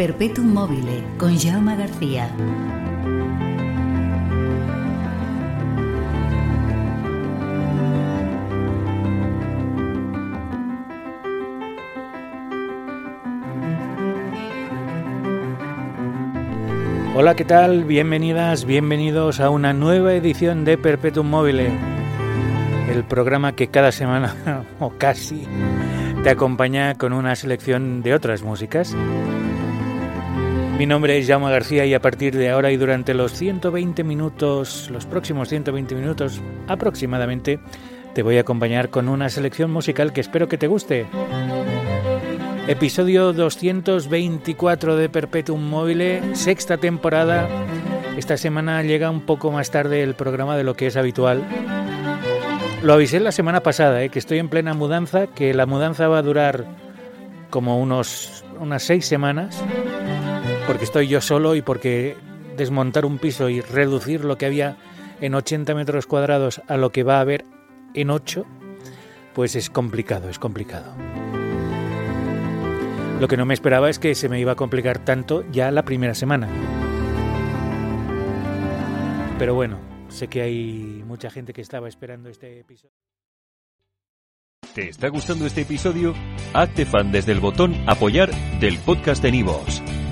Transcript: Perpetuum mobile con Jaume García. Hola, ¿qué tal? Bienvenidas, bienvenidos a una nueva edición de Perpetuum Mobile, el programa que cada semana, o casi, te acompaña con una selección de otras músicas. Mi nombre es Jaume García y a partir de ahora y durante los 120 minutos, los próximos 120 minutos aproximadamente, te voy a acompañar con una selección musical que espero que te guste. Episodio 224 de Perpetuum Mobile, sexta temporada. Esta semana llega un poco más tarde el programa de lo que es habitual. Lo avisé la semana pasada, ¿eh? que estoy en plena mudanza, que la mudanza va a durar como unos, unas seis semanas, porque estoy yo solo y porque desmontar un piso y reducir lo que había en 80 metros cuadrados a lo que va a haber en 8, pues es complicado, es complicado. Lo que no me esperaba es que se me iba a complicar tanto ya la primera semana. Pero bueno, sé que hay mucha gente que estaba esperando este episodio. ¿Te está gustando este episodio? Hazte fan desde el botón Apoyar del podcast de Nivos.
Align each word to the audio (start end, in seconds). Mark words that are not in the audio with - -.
Perpetuum 0.00 0.54
mobile 0.54 1.04
con 1.18 1.38
Jaume 1.38 1.76
García. 1.76 2.30
Hola, 17.14 17.34
¿qué 17.36 17.44
tal? 17.44 17.84
Bienvenidas, 17.84 18.64
bienvenidos 18.64 19.38
a 19.38 19.50
una 19.50 19.74
nueva 19.74 20.14
edición 20.14 20.64
de 20.64 20.78
Perpetuum 20.78 21.28
Mobile, 21.28 21.70
el 22.88 23.04
programa 23.04 23.52
que 23.52 23.68
cada 23.68 23.92
semana, 23.92 24.64
o 24.80 24.94
casi, 24.96 25.46
te 26.22 26.30
acompaña 26.30 26.94
con 26.94 27.12
una 27.12 27.36
selección 27.36 28.00
de 28.00 28.14
otras 28.14 28.42
músicas. 28.42 28.96
Mi 30.80 30.86
nombre 30.86 31.18
es 31.18 31.26
Jaume 31.26 31.50
García 31.50 31.84
y 31.84 31.92
a 31.92 32.00
partir 32.00 32.34
de 32.34 32.48
ahora 32.48 32.70
y 32.70 32.78
durante 32.78 33.12
los 33.12 33.34
120 33.34 34.02
minutos, 34.02 34.88
los 34.90 35.04
próximos 35.04 35.50
120 35.50 35.94
minutos 35.94 36.40
aproximadamente, 36.68 37.60
te 38.14 38.22
voy 38.22 38.38
a 38.38 38.40
acompañar 38.40 38.88
con 38.88 39.10
una 39.10 39.28
selección 39.28 39.70
musical 39.70 40.14
que 40.14 40.22
espero 40.22 40.48
que 40.48 40.56
te 40.56 40.68
guste. 40.68 41.06
Episodio 42.66 43.34
224 43.34 44.96
de 44.96 45.10
Perpetuum 45.10 45.60
Mobile, 45.62 46.34
sexta 46.34 46.78
temporada. 46.78 47.46
Esta 48.16 48.38
semana 48.38 48.82
llega 48.82 49.10
un 49.10 49.26
poco 49.26 49.52
más 49.52 49.70
tarde 49.70 50.02
el 50.02 50.14
programa 50.14 50.56
de 50.56 50.64
lo 50.64 50.72
que 50.76 50.86
es 50.86 50.96
habitual. 50.96 51.44
Lo 52.82 52.94
avisé 52.94 53.20
la 53.20 53.32
semana 53.32 53.60
pasada, 53.60 54.02
¿eh? 54.02 54.08
que 54.08 54.18
estoy 54.18 54.38
en 54.38 54.48
plena 54.48 54.72
mudanza, 54.72 55.26
que 55.26 55.52
la 55.52 55.66
mudanza 55.66 56.08
va 56.08 56.16
a 56.16 56.22
durar 56.22 56.64
como 57.50 57.78
unos, 57.78 58.44
unas 58.58 58.82
seis 58.82 59.04
semanas, 59.04 59.62
porque 60.70 60.84
estoy 60.84 61.08
yo 61.08 61.20
solo 61.20 61.56
y 61.56 61.62
porque 61.62 62.16
desmontar 62.56 63.04
un 63.04 63.18
piso 63.18 63.48
y 63.48 63.60
reducir 63.60 64.24
lo 64.24 64.38
que 64.38 64.46
había 64.46 64.76
en 65.20 65.34
80 65.34 65.74
metros 65.74 66.06
cuadrados 66.06 66.62
a 66.68 66.76
lo 66.76 66.92
que 66.92 67.02
va 67.02 67.16
a 67.16 67.22
haber 67.22 67.44
en 67.92 68.08
8, 68.08 68.46
pues 69.34 69.56
es 69.56 69.68
complicado, 69.68 70.28
es 70.28 70.38
complicado. 70.38 70.94
Lo 73.18 73.26
que 73.26 73.36
no 73.36 73.46
me 73.46 73.54
esperaba 73.54 73.90
es 73.90 73.98
que 73.98 74.14
se 74.14 74.28
me 74.28 74.38
iba 74.38 74.52
a 74.52 74.54
complicar 74.54 75.04
tanto 75.04 75.44
ya 75.50 75.72
la 75.72 75.82
primera 75.82 76.14
semana. 76.14 76.48
Pero 79.40 79.56
bueno, 79.56 79.80
sé 80.06 80.28
que 80.28 80.42
hay 80.42 81.02
mucha 81.04 81.30
gente 81.30 81.52
que 81.52 81.62
estaba 81.62 81.88
esperando 81.88 82.28
este 82.28 82.60
episodio. 82.60 82.94
¿Te 84.72 84.88
está 84.88 85.08
gustando 85.08 85.46
este 85.46 85.62
episodio? 85.62 86.14
Hazte 86.54 86.86
fan 86.86 87.10
desde 87.10 87.32
el 87.32 87.40
botón 87.40 87.74
Apoyar 87.88 88.30
del 88.60 88.78
podcast 88.78 89.20
de 89.20 89.32
Nivos. 89.32 89.82